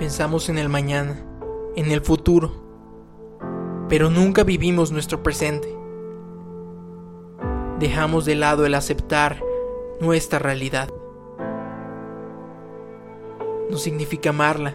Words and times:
Pensamos 0.00 0.48
en 0.48 0.56
el 0.56 0.70
mañana, 0.70 1.22
en 1.76 1.90
el 1.92 2.00
futuro, 2.00 2.52
pero 3.86 4.08
nunca 4.08 4.44
vivimos 4.44 4.90
nuestro 4.92 5.22
presente. 5.22 5.68
Dejamos 7.78 8.24
de 8.24 8.34
lado 8.34 8.64
el 8.64 8.74
aceptar 8.74 9.42
nuestra 10.00 10.38
realidad. 10.38 10.88
No 13.70 13.76
significa 13.76 14.30
amarla, 14.30 14.74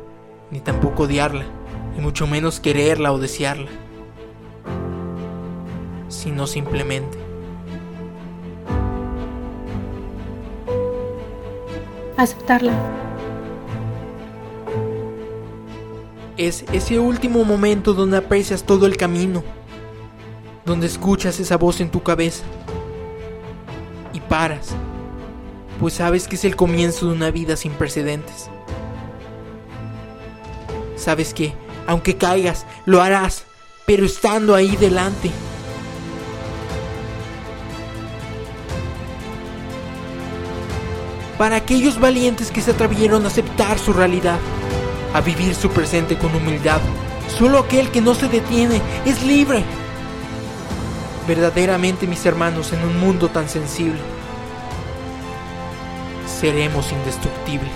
ni 0.52 0.60
tampoco 0.60 1.04
odiarla, 1.06 1.46
y 1.98 2.02
mucho 2.02 2.28
menos 2.28 2.60
quererla 2.60 3.12
o 3.12 3.18
desearla, 3.18 3.72
sino 6.08 6.46
simplemente 6.46 7.18
aceptarla. 12.16 13.05
Es 16.38 16.66
ese 16.74 17.00
último 17.00 17.46
momento 17.46 17.94
donde 17.94 18.18
aprecias 18.18 18.64
todo 18.64 18.86
el 18.86 18.98
camino, 18.98 19.44
donde 20.66 20.88
escuchas 20.88 21.40
esa 21.40 21.58
voz 21.58 21.80
en 21.80 21.90
tu 21.90 22.04
cabeza 22.04 22.44
y 24.12 24.20
paras, 24.20 24.76
pues 25.80 25.94
sabes 25.94 26.28
que 26.28 26.36
es 26.36 26.44
el 26.44 26.56
comienzo 26.56 27.08
de 27.08 27.14
una 27.14 27.32
vida 27.32 27.56
sin 27.56 27.72
precedentes. 27.72 28.50
Sabes 30.98 31.34
que, 31.34 31.54
aunque 31.88 32.18
caigas, 32.18 32.66
lo 32.86 33.02
harás, 33.02 33.46
pero 33.86 34.06
estando 34.06 34.56
ahí 34.56 34.76
delante. 34.76 35.32
para 41.38 41.58
aquellos 41.58 42.00
valientes 42.00 42.52
que 42.52 42.62
se 42.62 42.72
atrevieron 42.72 43.26
a 43.26 43.28
aceptar 43.28 43.78
su 43.78 43.94
realidad, 43.94 44.40
a 45.16 45.22
vivir 45.22 45.56
su 45.56 45.70
presente 45.70 46.18
con 46.18 46.36
humildad. 46.36 46.82
Solo 47.40 47.60
aquel 47.60 47.90
que 47.90 48.02
no 48.02 48.14
se 48.14 48.28
detiene 48.28 48.82
es 49.06 49.24
libre. 49.24 49.64
Verdaderamente, 51.26 52.06
mis 52.06 52.26
hermanos, 52.26 52.74
en 52.74 52.84
un 52.84 53.00
mundo 53.00 53.30
tan 53.30 53.48
sensible, 53.48 53.98
seremos 56.28 56.92
indestructibles. 56.92 57.72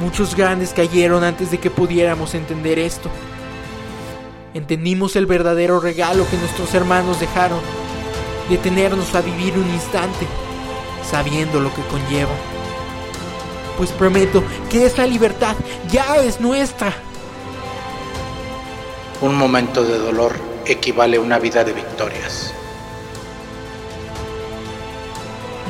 Muchos 0.00 0.34
grandes 0.34 0.72
cayeron 0.72 1.24
antes 1.24 1.50
de 1.50 1.58
que 1.58 1.70
pudiéramos 1.70 2.34
entender 2.34 2.78
esto. 2.78 3.10
Entendimos 4.54 5.14
el 5.16 5.26
verdadero 5.26 5.78
regalo 5.78 6.26
que 6.30 6.38
nuestros 6.38 6.72
hermanos 6.72 7.20
dejaron 7.20 7.60
detenernos 8.48 9.14
a 9.14 9.20
vivir 9.20 9.52
un 9.58 9.70
instante, 9.74 10.26
sabiendo 11.10 11.60
lo 11.60 11.72
que 11.74 11.82
conlleva. 11.82 12.34
Pues 13.76 13.90
prometo 13.90 14.42
que 14.70 14.86
esa 14.86 15.06
libertad 15.06 15.54
ya 15.90 16.16
es 16.16 16.40
nuestra. 16.40 16.92
Un 19.20 19.34
momento 19.36 19.84
de 19.84 19.98
dolor 19.98 20.34
equivale 20.66 21.16
a 21.16 21.20
una 21.20 21.38
vida 21.38 21.64
de 21.64 21.72
victorias. 21.72 22.52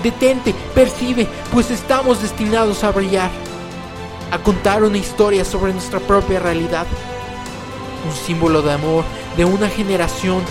Detente, 0.03 0.55
percibe, 0.75 1.27
pues 1.53 1.71
estamos 1.71 2.23
destinados 2.23 2.85
a 2.85 2.93
brillar, 2.93 3.31
a 4.31 4.39
contar 4.39 4.85
una 4.85 4.99
historia 4.99 5.45
sobre 5.45 5.73
nuestra 5.73 5.99
propia 6.01 6.39
realidad, 6.39 6.87
un 8.07 8.15
símbolo 8.15 8.63
de 8.63 8.73
amor 8.73 9.05
de 9.37 9.45
una 9.45 9.69
generación 9.69 10.43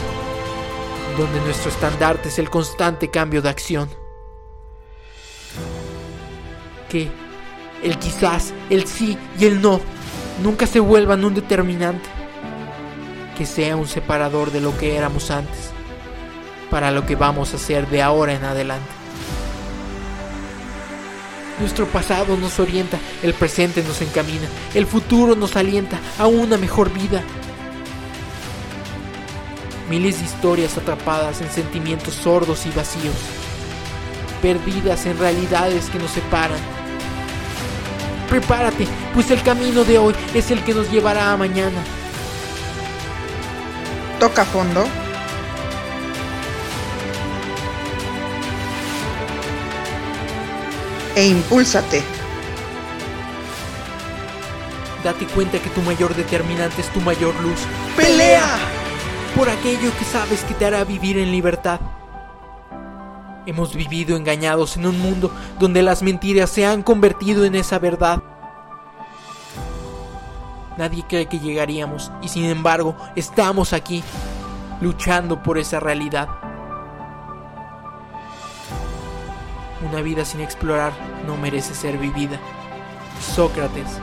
donde 1.17 1.39
nuestro 1.41 1.69
estandarte 1.69 2.29
es 2.29 2.39
el 2.39 2.49
constante 2.49 3.09
cambio 3.09 3.41
de 3.41 3.49
acción. 3.49 4.04
El 7.83 7.97
quizás, 7.99 8.53
el 8.69 8.87
sí 8.87 9.17
y 9.39 9.45
el 9.45 9.61
no 9.61 9.79
nunca 10.43 10.67
se 10.67 10.79
vuelvan 10.79 11.23
un 11.25 11.33
determinante. 11.33 12.09
Que 13.37 13.45
sea 13.45 13.75
un 13.75 13.87
separador 13.87 14.51
de 14.51 14.61
lo 14.61 14.77
que 14.77 14.95
éramos 14.95 15.29
antes, 15.29 15.71
para 16.69 16.91
lo 16.91 17.05
que 17.05 17.15
vamos 17.15 17.53
a 17.53 17.57
hacer 17.57 17.87
de 17.89 18.01
ahora 18.01 18.33
en 18.33 18.45
adelante. 18.45 18.89
Nuestro 21.59 21.85
pasado 21.87 22.37
nos 22.37 22.59
orienta, 22.59 22.97
el 23.23 23.33
presente 23.33 23.83
nos 23.83 24.01
encamina, 24.01 24.47
el 24.73 24.85
futuro 24.85 25.35
nos 25.35 25.55
alienta 25.55 25.99
a 26.17 26.27
una 26.27 26.57
mejor 26.57 26.91
vida 26.93 27.23
miles 29.89 30.19
de 30.19 30.25
historias 30.25 30.77
atrapadas 30.77 31.41
en 31.41 31.51
sentimientos 31.51 32.13
sordos 32.13 32.65
y 32.65 32.71
vacíos, 32.71 33.15
perdidas 34.41 35.05
en 35.05 35.17
realidades 35.17 35.89
que 35.89 35.99
nos 35.99 36.11
separan. 36.11 36.59
Prepárate, 38.29 38.87
pues 39.13 39.29
el 39.31 39.41
camino 39.43 39.83
de 39.83 39.97
hoy 39.97 40.15
es 40.33 40.51
el 40.51 40.63
que 40.63 40.73
nos 40.73 40.91
llevará 40.91 41.31
a 41.31 41.37
mañana. 41.37 41.81
Toca 44.19 44.45
fondo. 44.45 44.85
E 51.15 51.27
impúlsate. 51.27 52.03
Date 55.03 55.25
cuenta 55.27 55.59
que 55.59 55.69
tu 55.69 55.81
mayor 55.81 56.15
determinante 56.15 56.81
es 56.81 56.89
tu 56.89 56.99
mayor 56.99 57.33
luz. 57.41 57.59
¡Pelea! 57.95 58.57
por 59.35 59.49
aquello 59.49 59.91
que 59.99 60.05
sabes 60.05 60.41
que 60.45 60.53
te 60.53 60.65
hará 60.65 60.83
vivir 60.85 61.17
en 61.17 61.31
libertad. 61.31 61.81
Hemos 63.45 63.75
vivido 63.75 64.17
engañados 64.17 64.77
en 64.77 64.87
un 64.87 64.99
mundo 64.99 65.31
donde 65.59 65.83
las 65.83 66.01
mentiras 66.01 66.49
se 66.49 66.65
han 66.65 66.83
convertido 66.83 67.45
en 67.45 67.55
esa 67.55 67.79
verdad. 67.79 68.21
Nadie 70.77 71.05
cree 71.07 71.27
que 71.27 71.39
llegaríamos 71.39 72.11
y 72.21 72.27
sin 72.27 72.45
embargo 72.45 72.95
estamos 73.15 73.71
aquí, 73.71 74.03
luchando 74.81 75.41
por 75.41 75.57
esa 75.57 75.79
realidad. 75.79 76.27
Una 79.87 80.01
vida 80.01 80.25
sin 80.25 80.41
explorar 80.41 80.93
no 81.27 81.37
merece 81.37 81.75
ser 81.75 81.97
vivida. 81.97 82.39
Sócrates. 83.35 83.99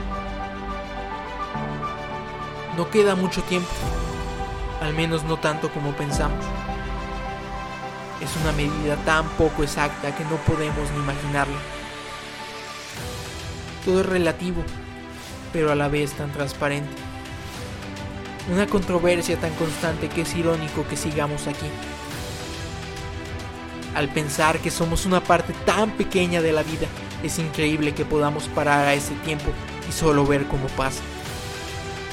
No 2.76 2.88
queda 2.90 3.14
mucho 3.16 3.42
tiempo 3.42 3.68
al 4.82 4.94
menos 4.94 5.22
no 5.24 5.36
tanto 5.36 5.70
como 5.70 5.92
pensamos. 5.92 6.44
Es 8.22 8.36
una 8.40 8.52
medida 8.52 8.96
tan 9.04 9.28
poco 9.30 9.62
exacta 9.62 10.14
que 10.14 10.24
no 10.24 10.36
podemos 10.36 10.90
ni 10.92 10.98
imaginarla. 10.98 11.58
Todo 13.84 14.00
es 14.00 14.06
relativo, 14.06 14.62
pero 15.52 15.72
a 15.72 15.74
la 15.74 15.88
vez 15.88 16.12
tan 16.12 16.30
transparente. 16.30 16.92
Una 18.52 18.66
controversia 18.66 19.36
tan 19.36 19.52
constante 19.54 20.08
que 20.08 20.22
es 20.22 20.34
irónico 20.34 20.86
que 20.88 20.96
sigamos 20.96 21.46
aquí. 21.46 21.66
Al 23.94 24.08
pensar 24.08 24.58
que 24.60 24.70
somos 24.70 25.04
una 25.04 25.20
parte 25.20 25.52
tan 25.66 25.90
pequeña 25.90 26.40
de 26.40 26.52
la 26.52 26.62
vida, 26.62 26.86
es 27.22 27.38
increíble 27.38 27.94
que 27.94 28.04
podamos 28.04 28.48
parar 28.48 28.86
a 28.86 28.94
ese 28.94 29.14
tiempo 29.16 29.50
y 29.88 29.92
solo 29.92 30.24
ver 30.24 30.46
cómo 30.46 30.66
pasa 30.68 31.02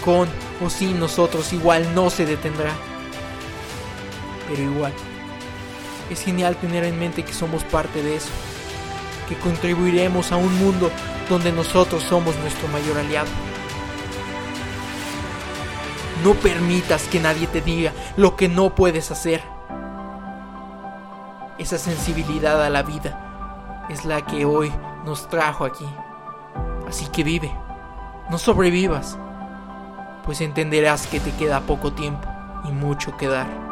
con 0.03 0.27
o 0.63 0.69
sin 0.69 0.99
nosotros 0.99 1.53
igual 1.53 1.93
no 1.93 2.09
se 2.09 2.25
detendrá. 2.25 2.73
Pero 4.47 4.63
igual, 4.63 4.93
es 6.09 6.21
genial 6.23 6.55
tener 6.55 6.83
en 6.83 6.97
mente 6.97 7.23
que 7.23 7.33
somos 7.33 7.63
parte 7.63 8.01
de 8.03 8.15
eso, 8.15 8.29
que 9.27 9.35
contribuiremos 9.35 10.31
a 10.31 10.37
un 10.37 10.53
mundo 10.59 10.91
donde 11.29 11.51
nosotros 11.51 12.03
somos 12.03 12.35
nuestro 12.37 12.67
mayor 12.69 12.97
aliado. 12.97 13.29
No 16.23 16.33
permitas 16.33 17.03
que 17.03 17.19
nadie 17.19 17.47
te 17.47 17.61
diga 17.61 17.93
lo 18.17 18.35
que 18.35 18.49
no 18.49 18.75
puedes 18.75 19.11
hacer. 19.11 19.41
Esa 21.57 21.77
sensibilidad 21.77 22.63
a 22.63 22.69
la 22.69 22.83
vida 22.83 23.85
es 23.89 24.05
la 24.05 24.25
que 24.25 24.45
hoy 24.45 24.71
nos 25.05 25.29
trajo 25.29 25.65
aquí. 25.65 25.85
Así 26.87 27.07
que 27.07 27.23
vive, 27.23 27.51
no 28.29 28.37
sobrevivas 28.37 29.17
pues 30.29 30.41
entenderás 30.41 31.07
que 31.07 31.19
te 31.19 31.31
queda 31.31 31.61
poco 31.61 31.91
tiempo 31.91 32.27
y 32.63 32.71
mucho 32.71 33.17
que 33.17 33.27
dar. 33.27 33.68